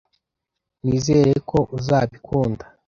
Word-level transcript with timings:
Nizere 0.87 1.31
ko 1.49 1.57
uzabikunda. 1.77 2.63